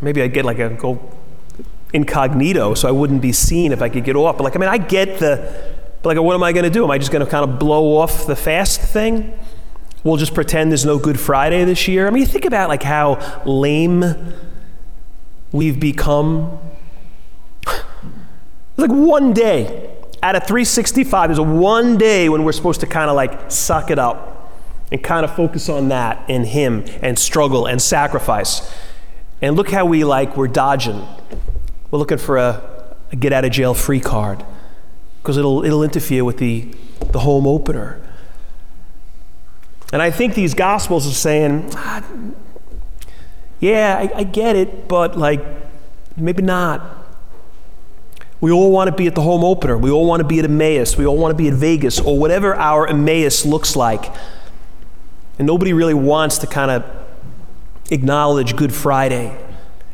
maybe 0.01 0.23
I'd 0.23 0.33
get 0.33 0.45
like 0.45 0.59
a 0.59 0.71
go 0.71 1.17
incognito 1.93 2.75
so 2.75 2.89
I 2.89 2.93
wouldn't 2.93 3.23
be 3.23 3.33
seen 3.33 3.73
if 3.73 3.83
I 3.83 3.89
could 3.89 4.05
get 4.05 4.17
off. 4.17 4.37
But 4.37 4.45
like, 4.45 4.57
I 4.57 4.59
mean, 4.59 4.69
I 4.69 4.79
get 4.79 5.19
the, 5.19 5.75
but 6.03 6.17
like, 6.17 6.25
what 6.25 6.35
am 6.35 6.43
I 6.43 6.53
going 6.53 6.65
to 6.65 6.71
do? 6.71 6.85
Am 6.85 6.91
I 6.91 6.99
just 6.99 7.11
going 7.11 7.25
to 7.25 7.31
kind 7.31 7.49
of 7.49 7.59
blow 7.59 7.97
off 7.97 8.27
the 8.27 8.37
fast 8.37 8.81
thing? 8.81 9.39
We'll 10.03 10.17
just 10.17 10.35
pretend 10.35 10.71
there's 10.71 10.87
no 10.87 10.99
Good 10.99 11.21
Friday 11.21 11.65
this 11.65 11.87
year. 11.87 12.07
I 12.07 12.11
mean, 12.11 12.23
you 12.23 12.27
think 12.27 12.47
about 12.47 12.69
like 12.69 12.83
how 12.83 13.43
lame 13.45 14.05
we've 15.53 15.79
become. 15.79 16.59
like 18.77 18.91
one 18.91 19.35
day 19.35 19.91
out 20.23 20.37
of 20.37 20.47
365, 20.47 21.29
there's 21.29 21.39
a 21.39 21.43
one 21.43 21.99
day 21.99 22.29
when 22.29 22.45
we're 22.45 22.53
supposed 22.53 22.81
to 22.81 22.87
kind 22.87 23.11
of 23.11 23.17
like 23.17 23.51
suck 23.51 23.91
it 23.91 23.99
up 23.99 24.53
and 24.91 25.03
kind 25.03 25.25
of 25.25 25.35
focus 25.35 25.69
on 25.69 25.89
that 25.89 26.25
and 26.29 26.47
Him 26.47 26.85
and 27.03 27.19
struggle 27.19 27.67
and 27.67 27.81
sacrifice. 27.81 28.75
And 29.43 29.57
look 29.57 29.71
how 29.71 29.87
we 29.87 30.05
like, 30.05 30.37
we're 30.37 30.49
dodging. 30.49 31.07
We're 31.91 31.99
looking 31.99 32.19
for 32.19 32.37
a, 32.37 32.97
a 33.13 33.17
get 33.17 33.33
out 33.33 33.45
of 33.45 33.53
jail 33.53 33.75
free 33.75 34.01
card 34.01 34.45
because 35.23 35.37
it'll, 35.37 35.65
it'll 35.65 35.83
interfere 35.83 36.25
with 36.25 36.39
the, 36.39 36.75
the 37.13 37.21
home 37.21 37.47
opener. 37.47 38.01
And 39.93 40.01
I 40.01 40.11
think 40.11 40.35
these 40.35 40.55
gospels 40.55 41.07
are 41.07 41.15
saying, 41.15 41.71
ah, 41.75 42.05
yeah, 43.59 43.97
I, 43.99 44.21
I 44.21 44.23
get 44.25 44.57
it, 44.57 44.89
but 44.89 45.19
like, 45.19 45.45
maybe 46.17 46.43
not. 46.43 46.99
We 48.41 48.51
all 48.51 48.71
want 48.71 48.89
to 48.89 48.97
be 48.97 49.07
at 49.07 49.15
the 49.15 49.23
home 49.23 49.45
opener. 49.45 49.77
We 49.77 49.91
all 49.91 50.07
want 50.07 50.21
to 50.21 50.27
be 50.27 50.39
at 50.39 50.47
Emmaus. 50.47 50.97
We 50.97 51.07
all 51.07 51.19
want 51.19 51.37
to 51.37 51.37
be 51.37 51.49
at 51.49 51.55
Vegas 51.55 52.01
or 52.01 52.19
whatever 52.19 52.55
our 52.55 52.87
Emmaus 52.87 53.45
looks 53.45 53.77
like. 53.77 54.15
And 55.39 55.47
nobody 55.47 55.73
really 55.73 55.95
wants 55.95 56.39
to 56.39 56.47
kind 56.47 56.71
of 56.71 56.85
acknowledge 57.91 58.57
Good 58.57 58.73
Friday 58.73 59.37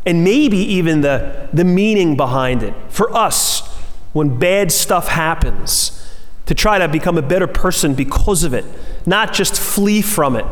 and 0.05 0.23
maybe 0.23 0.59
even 0.59 1.01
the, 1.01 1.49
the 1.53 1.65
meaning 1.65 2.17
behind 2.17 2.63
it. 2.63 2.75
For 2.89 3.13
us, 3.15 3.67
when 4.13 4.39
bad 4.39 4.71
stuff 4.71 5.09
happens, 5.09 5.93
to 6.47 6.55
try 6.55 6.79
to 6.79 6.87
become 6.87 7.19
a 7.19 7.23
better 7.23 7.49
person 7.49 7.95
because 7.95 8.45
of 8.45 8.55
it, 8.55 8.65
not 9.07 9.33
just 9.33 9.59
flee 9.59 10.03
from 10.03 10.37
it. 10.37 10.45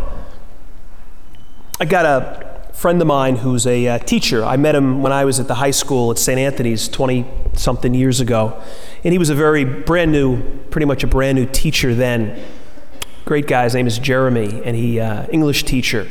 I 1.80 1.84
got 1.84 2.06
a 2.06 2.54
friend 2.73 3.00
of 3.00 3.06
mine 3.06 3.37
who's 3.37 3.66
a 3.66 3.88
uh, 3.88 3.99
teacher. 3.99 4.44
I 4.44 4.56
met 4.56 4.75
him 4.75 5.02
when 5.02 5.12
I 5.12 5.25
was 5.25 5.40
at 5.40 5.49
the 5.49 5.54
high 5.54 5.70
school 5.70 6.11
at 6.11 6.18
St. 6.18 6.38
Anthony's 6.38 6.88
20 6.88 7.26
something 7.54 7.94
years 7.94 8.20
ago. 8.20 8.61
And 9.02 9.12
he 9.12 9.18
was 9.18 9.30
a 9.30 9.34
very 9.34 9.64
brand 9.64 10.12
new, 10.12 10.42
pretty 10.70 10.84
much 10.84 11.02
a 11.02 11.06
brand 11.06 11.37
new 11.37 11.46
teacher 11.46 11.94
then. 11.94 12.44
Great 13.25 13.46
guy. 13.46 13.64
His 13.64 13.75
name 13.75 13.87
is 13.87 13.99
Jeremy, 13.99 14.62
and 14.64 14.76
he 14.76 15.00
uh, 15.00 15.26
English 15.30 15.64
teacher. 15.64 16.06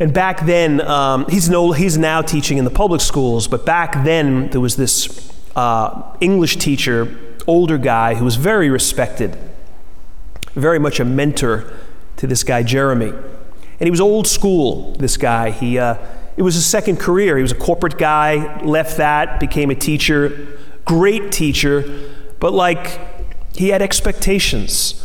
And 0.00 0.12
back 0.12 0.44
then, 0.46 0.80
um, 0.82 1.26
he's, 1.28 1.48
no, 1.48 1.72
he's 1.72 1.98
now 1.98 2.22
teaching 2.22 2.58
in 2.58 2.64
the 2.64 2.70
public 2.70 3.00
schools, 3.00 3.48
but 3.48 3.66
back 3.66 4.04
then 4.04 4.48
there 4.50 4.60
was 4.60 4.76
this 4.76 5.32
uh, 5.56 6.16
English 6.20 6.56
teacher, 6.56 7.16
older 7.46 7.78
guy, 7.78 8.14
who 8.14 8.24
was 8.24 8.36
very 8.36 8.70
respected, 8.70 9.36
very 10.60 10.78
much 10.78 11.00
a 11.00 11.04
mentor 11.04 11.72
to 12.16 12.26
this 12.26 12.44
guy, 12.44 12.62
Jeremy. 12.62 13.10
And 13.10 13.86
he 13.86 13.90
was 13.90 14.00
old 14.00 14.26
school, 14.26 14.94
this 14.94 15.16
guy. 15.16 15.50
He, 15.50 15.78
uh, 15.78 15.96
it 16.36 16.42
was 16.42 16.54
his 16.54 16.66
second 16.66 16.98
career. 16.98 17.36
He 17.36 17.42
was 17.42 17.52
a 17.52 17.56
corporate 17.56 17.98
guy, 17.98 18.62
left 18.62 18.96
that, 18.98 19.40
became 19.40 19.70
a 19.70 19.74
teacher, 19.74 20.58
great 20.84 21.32
teacher, 21.32 22.10
but 22.40 22.52
like 22.52 23.00
he 23.54 23.68
had 23.68 23.82
expectations 23.82 25.04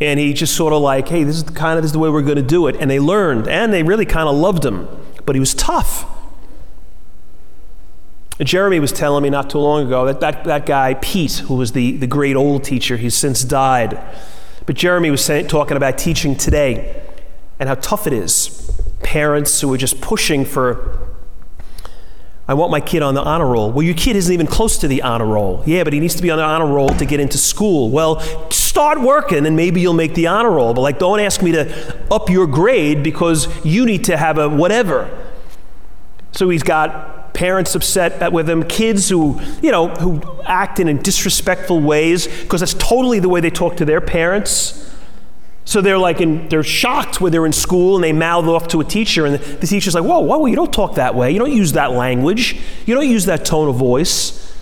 and 0.00 0.18
he 0.18 0.32
just 0.32 0.56
sort 0.56 0.72
of 0.72 0.80
like, 0.80 1.08
hey, 1.08 1.24
this 1.24 1.36
is 1.36 1.44
the 1.44 1.52
kind 1.52 1.76
of 1.76 1.82
this 1.82 1.90
is 1.90 1.92
the 1.92 1.98
way 1.98 2.08
we're 2.08 2.22
going 2.22 2.36
to 2.36 2.42
do 2.42 2.66
it. 2.66 2.76
And 2.80 2.90
they 2.90 2.98
learned, 2.98 3.46
and 3.46 3.72
they 3.72 3.82
really 3.82 4.06
kind 4.06 4.28
of 4.28 4.34
loved 4.34 4.64
him, 4.64 4.88
but 5.26 5.36
he 5.36 5.40
was 5.40 5.54
tough. 5.54 6.06
Jeremy 8.42 8.80
was 8.80 8.90
telling 8.90 9.22
me 9.22 9.28
not 9.28 9.50
too 9.50 9.58
long 9.58 9.86
ago 9.86 10.06
that 10.06 10.20
that, 10.20 10.44
that 10.44 10.64
guy, 10.64 10.94
Pete, 10.94 11.44
who 11.46 11.56
was 11.56 11.72
the, 11.72 11.98
the 11.98 12.06
great 12.06 12.36
old 12.36 12.64
teacher, 12.64 12.96
he's 12.96 13.14
since 13.14 13.44
died. 13.44 14.02
But 14.70 14.76
Jeremy 14.76 15.10
was 15.10 15.24
saying, 15.24 15.48
talking 15.48 15.76
about 15.76 15.98
teaching 15.98 16.36
today 16.36 17.02
and 17.58 17.68
how 17.68 17.74
tough 17.74 18.06
it 18.06 18.12
is. 18.12 18.70
Parents 19.02 19.60
who 19.60 19.74
are 19.74 19.76
just 19.76 20.00
pushing 20.00 20.44
for 20.44 21.08
I 22.46 22.54
want 22.54 22.70
my 22.70 22.78
kid 22.78 23.02
on 23.02 23.14
the 23.14 23.20
honor 23.20 23.48
roll. 23.48 23.72
Well, 23.72 23.82
your 23.82 23.96
kid 23.96 24.14
isn't 24.14 24.32
even 24.32 24.46
close 24.46 24.78
to 24.78 24.86
the 24.86 25.02
honor 25.02 25.26
roll. 25.26 25.64
Yeah, 25.66 25.82
but 25.82 25.92
he 25.92 25.98
needs 25.98 26.14
to 26.14 26.22
be 26.22 26.30
on 26.30 26.38
the 26.38 26.44
honor 26.44 26.72
roll 26.72 26.88
to 26.90 27.04
get 27.04 27.18
into 27.18 27.36
school. 27.36 27.90
Well, 27.90 28.20
start 28.52 29.00
working 29.00 29.44
and 29.44 29.56
maybe 29.56 29.80
you'll 29.80 29.92
make 29.92 30.14
the 30.14 30.28
honor 30.28 30.52
roll. 30.52 30.72
But 30.72 30.82
like, 30.82 31.00
don't 31.00 31.18
ask 31.18 31.42
me 31.42 31.50
to 31.50 32.06
up 32.08 32.30
your 32.30 32.46
grade 32.46 33.02
because 33.02 33.48
you 33.66 33.84
need 33.84 34.04
to 34.04 34.16
have 34.16 34.38
a 34.38 34.48
whatever. 34.48 35.10
So 36.30 36.48
he's 36.48 36.62
got 36.62 37.19
parents 37.40 37.74
upset 37.74 38.30
with 38.34 38.50
him, 38.50 38.62
kids 38.62 39.08
who, 39.08 39.40
you 39.62 39.70
know, 39.70 39.88
who 39.88 40.20
act 40.42 40.78
in 40.78 40.94
disrespectful 40.98 41.80
ways 41.80 42.28
because 42.28 42.60
that's 42.60 42.74
totally 42.74 43.18
the 43.18 43.30
way 43.30 43.40
they 43.40 43.48
talk 43.48 43.78
to 43.78 43.86
their 43.86 44.02
parents. 44.02 44.94
So 45.64 45.80
they're 45.80 45.96
like, 45.96 46.20
in, 46.20 46.50
they're 46.50 46.62
shocked 46.62 47.18
when 47.18 47.32
they're 47.32 47.46
in 47.46 47.54
school 47.54 47.94
and 47.94 48.04
they 48.04 48.12
mouth 48.12 48.44
off 48.44 48.68
to 48.68 48.80
a 48.82 48.84
teacher, 48.84 49.24
and 49.24 49.36
the 49.36 49.66
teacher's 49.66 49.94
like, 49.94 50.04
whoa, 50.04 50.20
whoa, 50.20 50.44
you 50.44 50.54
don't 50.54 50.70
talk 50.70 50.96
that 50.96 51.14
way. 51.14 51.30
You 51.30 51.38
don't 51.38 51.50
use 51.50 51.72
that 51.72 51.92
language. 51.92 52.60
You 52.84 52.94
don't 52.94 53.08
use 53.08 53.24
that 53.24 53.46
tone 53.46 53.70
of 53.70 53.76
voice. 53.76 54.54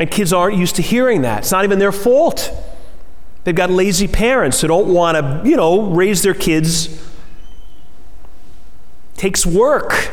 And 0.00 0.10
kids 0.10 0.32
aren't 0.32 0.56
used 0.56 0.74
to 0.74 0.82
hearing 0.82 1.22
that. 1.22 1.42
It's 1.42 1.52
not 1.52 1.62
even 1.62 1.78
their 1.78 1.92
fault. 1.92 2.52
They've 3.44 3.54
got 3.54 3.70
lazy 3.70 4.08
parents 4.08 4.60
who 4.60 4.66
don't 4.66 4.92
want 4.92 5.16
to, 5.16 5.48
you 5.48 5.54
know, 5.54 5.82
raise 5.82 6.22
their 6.22 6.34
kids. 6.34 6.86
It 9.14 9.18
takes 9.18 9.46
work. 9.46 10.10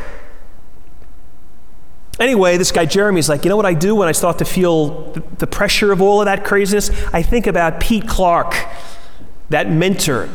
Anyway, 2.19 2.55
this 2.57 2.71
guy 2.71 2.85
Jeremy's 2.85 3.27
like, 3.27 3.43
you 3.43 3.49
know 3.49 3.57
what 3.57 3.65
I 3.65 3.73
do 3.73 3.95
when 3.95 4.07
I 4.07 4.13
start 4.13 4.37
to 4.37 4.45
feel 4.45 5.11
the, 5.11 5.47
pressure 5.47 5.91
of 5.91 6.01
all 6.01 6.21
of 6.21 6.25
that 6.25 6.45
craziness? 6.45 6.89
I 7.13 7.21
think 7.21 7.45
about 7.45 7.81
Pete 7.81 8.07
Clark, 8.07 8.55
that 9.49 9.69
mentor, 9.69 10.29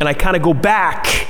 and 0.00 0.08
I 0.08 0.14
kind 0.14 0.36
of 0.36 0.42
go 0.42 0.52
back. 0.52 1.28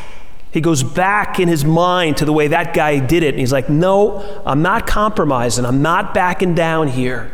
He 0.50 0.62
goes 0.62 0.82
back 0.82 1.38
in 1.38 1.48
his 1.48 1.64
mind 1.64 2.16
to 2.18 2.24
the 2.24 2.32
way 2.32 2.48
that 2.48 2.72
guy 2.72 2.98
did 3.00 3.22
it, 3.22 3.30
and 3.30 3.38
he's 3.38 3.52
like, 3.52 3.68
no, 3.68 4.42
I'm 4.46 4.62
not 4.62 4.86
compromising. 4.86 5.66
I'm 5.66 5.82
not 5.82 6.14
backing 6.14 6.54
down 6.54 6.88
here. 6.88 7.30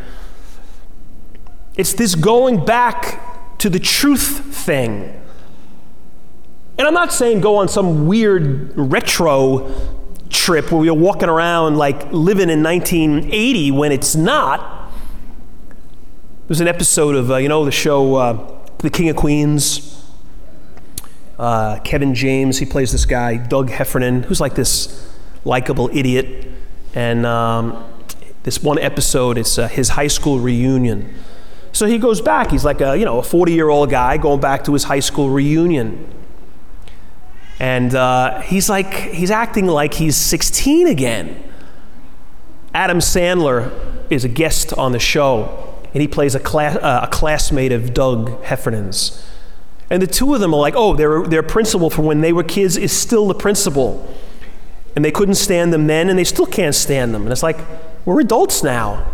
It's 1.77 1.93
this 1.93 2.17
going 2.17 2.65
back 2.65 3.59
to 3.59 3.71
the 3.71 3.79
truth 3.79 4.41
thing. 4.55 5.15
And 6.77 6.87
I'm 6.87 6.95
not 6.95 7.13
saying 7.13 7.41
go 7.41 7.57
on 7.57 7.69
some 7.69 8.07
weird 8.07 8.73
retro 8.77 9.98
trip 10.49 10.73
where 10.73 10.81
we 10.81 10.89
are 10.89 10.95
walking 10.95 11.29
around 11.29 11.77
like 11.77 12.11
living 12.11 12.49
in 12.49 12.63
1980 12.63 13.71
when 13.71 13.93
it's 13.93 14.17
not. 14.17 14.91
There's 16.47 16.63
an 16.63 16.69
episode 16.69 17.17
of, 17.17 17.31
uh, 17.31 17.37
you 17.37 17.51
know, 17.51 17.67
the 17.67 17.71
show 17.71 18.15
uh, 18.15 18.59
The 18.79 18.89
King 18.89 19.11
of 19.11 19.17
Queens. 19.17 20.11
Uh, 21.39 21.81
Kevin 21.81 22.15
James, 22.15 22.57
he 22.57 22.65
plays 22.65 22.93
this 22.93 23.05
guy, 23.05 23.37
Doug 23.37 23.69
Heffernan, 23.69 24.23
who's 24.23 24.41
like 24.41 24.55
this 24.55 25.15
likable 25.45 25.91
idiot. 25.93 26.51
And 26.95 27.27
um, 27.27 27.85
this 28.45 28.63
one 28.63 28.79
episode, 28.79 29.37
it's 29.37 29.59
uh, 29.59 29.69
his 29.69 29.91
high 29.91 30.07
school 30.07 30.41
reunion. 30.41 31.15
So 31.73 31.85
he 31.85 31.99
goes 31.99 32.23
back. 32.23 32.53
He's 32.53 32.65
like 32.65 32.81
a, 32.81 32.97
you 32.97 33.05
know, 33.05 33.19
a 33.19 33.23
40 33.23 33.53
year 33.53 33.69
old 33.69 33.91
guy 33.91 34.17
going 34.17 34.41
back 34.41 34.65
to 34.65 34.73
his 34.73 34.85
high 34.85 35.01
school 35.01 35.29
reunion. 35.29 36.09
And 37.61 37.95
uh, 37.95 38.41
he's 38.41 38.69
like, 38.69 38.93
he's 38.95 39.31
acting 39.31 39.67
like 39.67 39.95
he's 39.95 40.17
16 40.17 40.87
again. 40.87 41.43
Adam 42.73 42.99
Sandler 42.99 43.73
is 44.11 44.25
a 44.25 44.29
guest 44.29 44.73
on 44.75 44.93
the 44.93 44.99
show. 44.99 45.75
and 45.93 46.01
he 46.01 46.09
plays 46.09 46.35
a, 46.35 46.41
class, 46.41 46.77
uh, 46.77 47.01
a 47.03 47.09
classmate 47.09 47.73
of 47.73 47.95
Doug 47.95 48.43
Heffernan's. 48.45 49.27
And 49.91 50.03
the 50.03 50.07
two 50.07 50.35
of 50.35 50.41
them 50.41 50.53
are 50.53 50.61
like, 50.61 50.75
oh, 50.77 50.95
their, 50.95 51.23
their 51.23 51.43
principal 51.43 51.89
from 51.91 52.05
when 52.05 52.21
they 52.21 52.33
were 52.33 52.45
kids 52.45 52.77
is 52.77 52.93
still 52.93 53.27
the 53.27 53.35
principal. 53.35 54.15
And 54.95 55.05
they 55.05 55.11
couldn't 55.11 55.37
stand 55.37 55.73
them 55.73 55.87
then, 55.87 56.11
and 56.11 56.19
they 56.19 56.25
still 56.25 56.47
can't 56.47 56.75
stand 56.75 57.15
them. 57.15 57.23
And 57.23 57.33
it's 57.33 57.43
like, 57.43 57.59
we're 58.05 58.21
adults 58.21 58.63
now. 58.63 59.07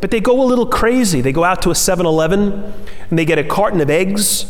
But 0.00 0.10
they 0.10 0.20
go 0.20 0.42
a 0.42 0.44
little 0.44 0.66
crazy. 0.66 1.20
They 1.20 1.32
go 1.32 1.44
out 1.44 1.62
to 1.62 1.70
a 1.70 1.74
7 1.74 2.04
Eleven 2.04 2.72
and 3.08 3.18
they 3.18 3.24
get 3.24 3.38
a 3.38 3.44
carton 3.44 3.80
of 3.80 3.88
eggs. 3.88 4.44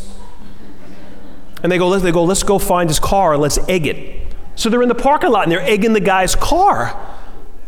And 1.63 1.71
they 1.71 1.77
go, 1.77 1.87
let's, 1.87 2.03
they 2.03 2.11
go, 2.11 2.23
let's 2.23 2.43
go 2.43 2.59
find 2.59 2.89
his 2.89 2.99
car 2.99 3.33
and 3.33 3.41
let's 3.41 3.57
egg 3.67 3.87
it. 3.87 4.33
So 4.55 4.69
they're 4.69 4.81
in 4.81 4.89
the 4.89 4.95
parking 4.95 5.31
lot 5.31 5.43
and 5.43 5.51
they're 5.51 5.61
egging 5.61 5.93
the 5.93 5.99
guy's 5.99 6.35
car. 6.35 6.89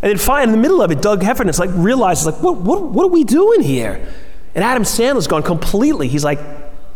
And 0.02 0.10
then 0.10 0.18
finally, 0.18 0.44
in 0.44 0.52
the 0.52 0.62
middle 0.62 0.82
of 0.82 0.92
it, 0.92 1.02
Doug 1.02 1.22
Heffernan 1.22 1.54
like 1.58 1.70
realizes, 1.74 2.26
like, 2.26 2.42
what, 2.42 2.58
what, 2.58 2.84
what 2.84 3.06
are 3.06 3.10
we 3.10 3.24
doing 3.24 3.62
here? 3.62 4.08
And 4.56 4.64
Adam 4.64 4.84
Sandler's 4.84 5.28
gone 5.28 5.44
completely. 5.44 6.08
He's 6.08 6.24
like, 6.24 6.40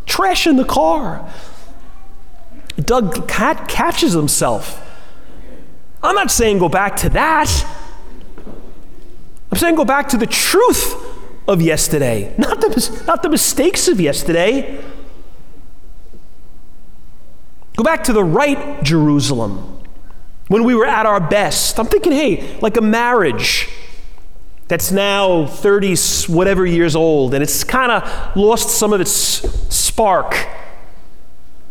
trash 0.06 0.48
in 0.48 0.56
the 0.56 0.66
car. 0.66 1.30
Doug 2.78 3.28
cat 3.28 3.68
catches 3.68 4.14
himself. 4.14 4.80
I'm 6.02 6.16
not 6.16 6.32
saying 6.32 6.60
go 6.60 6.70
back 6.70 6.96
to 6.98 7.10
that. 7.10 7.66
I'm 9.52 9.58
saying 9.58 9.76
go 9.76 9.86
back 9.86 10.10
to 10.10 10.18
the 10.18 10.26
truth 10.26 10.96
of 11.48 11.62
yesterday, 11.62 12.34
not 12.38 12.62
the, 12.62 13.04
not 13.06 13.22
the 13.22 13.30
mistakes 13.30 13.88
of 13.88 14.00
yesterday. 14.00 14.84
Go 17.84 17.90
back 17.90 18.06
to 18.06 18.14
the 18.14 18.24
right 18.24 18.82
Jerusalem 18.82 19.82
when 20.48 20.64
we 20.64 20.74
were 20.74 20.86
at 20.86 21.06
our 21.06 21.20
best. 21.20 21.78
I'm 21.78 21.86
thinking, 21.88 22.14
hey, 22.14 22.58
like 22.62 22.78
a 22.78 22.82
marriage 22.82 23.68
that's 24.70 24.90
now 24.90 25.48
30 25.48 25.98
whatever 26.30 26.66
years 26.66 26.96
old 26.96 27.34
and 27.34 27.44
it's 27.44 27.66
kind 27.66 27.92
of 27.92 28.38
lost 28.38 28.70
some 28.70 28.94
of 28.94 29.02
its 29.02 29.12
spark 29.12 30.34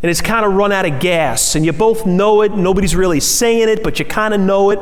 and 0.02 0.10
it's 0.10 0.20
kind 0.20 0.44
of 0.44 0.52
run 0.52 0.70
out 0.70 0.84
of 0.84 1.00
gas 1.00 1.54
and 1.54 1.64
you 1.64 1.72
both 1.72 2.04
know 2.04 2.42
it, 2.42 2.52
nobody's 2.52 2.94
really 2.94 3.18
saying 3.18 3.70
it, 3.70 3.82
but 3.82 3.98
you 3.98 4.04
kind 4.04 4.34
of 4.34 4.40
know 4.40 4.68
it. 4.68 4.80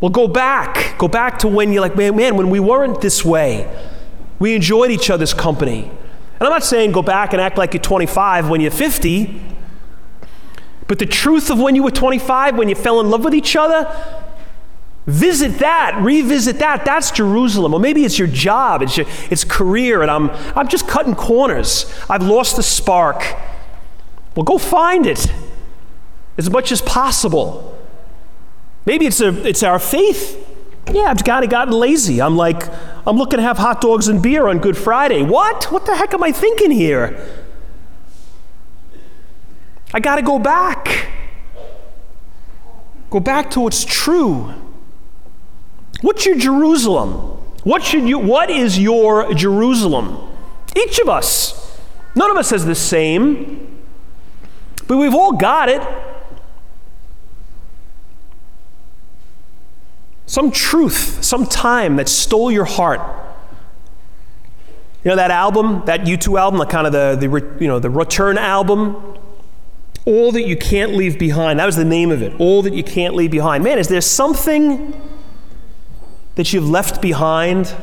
Well, 0.00 0.10
go 0.10 0.26
back. 0.26 0.96
Go 0.96 1.06
back 1.06 1.38
to 1.40 1.48
when 1.48 1.70
you're 1.70 1.82
like, 1.82 1.96
man, 1.96 2.16
man, 2.16 2.34
when 2.34 2.48
we 2.48 2.60
weren't 2.60 3.02
this 3.02 3.22
way, 3.22 3.70
we 4.38 4.54
enjoyed 4.54 4.90
each 4.90 5.10
other's 5.10 5.34
company. 5.34 5.90
And 6.38 6.46
I'm 6.46 6.50
not 6.50 6.64
saying 6.64 6.92
go 6.92 7.02
back 7.02 7.32
and 7.32 7.42
act 7.42 7.58
like 7.58 7.74
you're 7.74 7.82
25 7.82 8.48
when 8.48 8.60
you're 8.60 8.70
50, 8.70 9.40
but 10.86 10.98
the 10.98 11.06
truth 11.06 11.50
of 11.50 11.58
when 11.58 11.74
you 11.74 11.82
were 11.82 11.90
25, 11.90 12.56
when 12.56 12.68
you 12.68 12.74
fell 12.74 13.00
in 13.00 13.10
love 13.10 13.24
with 13.24 13.34
each 13.34 13.56
other, 13.56 13.92
visit 15.06 15.58
that, 15.58 16.00
revisit 16.00 16.58
that. 16.60 16.84
That's 16.84 17.10
Jerusalem. 17.10 17.74
Or 17.74 17.80
maybe 17.80 18.04
it's 18.04 18.18
your 18.18 18.28
job, 18.28 18.82
it's 18.82 18.96
your 18.96 19.06
it's 19.30 19.44
career, 19.44 20.02
and 20.02 20.10
I'm 20.10 20.30
I'm 20.56 20.68
just 20.68 20.88
cutting 20.88 21.14
corners. 21.14 21.92
I've 22.08 22.22
lost 22.22 22.56
the 22.56 22.62
spark. 22.62 23.22
Well, 24.34 24.44
go 24.44 24.58
find 24.58 25.06
it 25.06 25.32
as 26.38 26.48
much 26.48 26.70
as 26.70 26.80
possible. 26.80 27.76
Maybe 28.86 29.04
it's, 29.06 29.20
a, 29.20 29.46
it's 29.46 29.62
our 29.62 29.78
faith. 29.78 30.46
Yeah, 30.90 31.10
I've 31.10 31.22
kind 31.22 31.44
of 31.44 31.50
gotten 31.50 31.74
lazy. 31.74 32.22
I'm 32.22 32.36
like, 32.36 32.62
I'm 33.08 33.16
looking 33.16 33.38
to 33.38 33.42
have 33.42 33.56
hot 33.56 33.80
dogs 33.80 34.06
and 34.08 34.22
beer 34.22 34.48
on 34.48 34.58
Good 34.58 34.76
Friday. 34.76 35.22
What? 35.22 35.72
What 35.72 35.86
the 35.86 35.96
heck 35.96 36.12
am 36.12 36.22
I 36.22 36.30
thinking 36.30 36.70
here? 36.70 37.46
I 39.94 40.00
got 40.00 40.16
to 40.16 40.22
go 40.22 40.38
back. 40.38 41.08
Go 43.08 43.18
back 43.18 43.50
to 43.52 43.60
what's 43.60 43.82
true. 43.82 44.52
What's 46.02 46.26
your 46.26 46.36
Jerusalem? 46.36 47.10
What 47.64 47.82
should 47.82 48.06
you 48.06 48.18
what 48.18 48.50
is 48.50 48.78
your 48.78 49.32
Jerusalem? 49.32 50.28
Each 50.76 50.98
of 50.98 51.08
us. 51.08 51.80
None 52.14 52.30
of 52.30 52.36
us 52.36 52.50
has 52.50 52.66
the 52.66 52.74
same. 52.74 53.86
But 54.86 54.98
we've 54.98 55.14
all 55.14 55.32
got 55.32 55.70
it. 55.70 55.80
Some 60.28 60.50
truth, 60.50 61.24
some 61.24 61.46
time 61.46 61.96
that 61.96 62.06
stole 62.06 62.52
your 62.52 62.66
heart. 62.66 63.00
You 65.02 65.08
know 65.08 65.16
that 65.16 65.30
album, 65.30 65.82
that 65.86 66.02
U2 66.02 66.38
album, 66.38 66.60
like 66.60 66.68
kind 66.68 66.86
of 66.86 66.92
the, 66.92 67.16
the, 67.18 67.56
you 67.58 67.66
know, 67.66 67.78
the 67.78 67.88
Return 67.88 68.36
album? 68.36 69.16
All 70.04 70.30
that 70.32 70.42
you 70.42 70.54
can't 70.54 70.92
leave 70.92 71.18
behind. 71.18 71.58
That 71.58 71.64
was 71.64 71.76
the 71.76 71.84
name 71.84 72.10
of 72.10 72.20
it. 72.20 72.38
All 72.38 72.60
that 72.62 72.74
you 72.74 72.84
can't 72.84 73.14
leave 73.14 73.30
behind. 73.30 73.64
Man, 73.64 73.78
is 73.78 73.88
there 73.88 74.02
something 74.02 75.00
that 76.34 76.52
you've 76.52 76.68
left 76.68 77.00
behind 77.00 77.74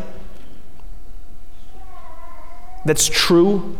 that's 2.85 3.09
true? 3.11 3.75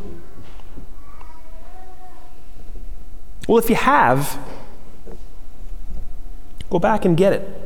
Well, 3.48 3.60
if 3.60 3.70
you 3.70 3.76
have, 3.76 4.40
go 6.72 6.80
back 6.80 7.06
and 7.06 7.16
get 7.16 7.32
it. 7.32 7.65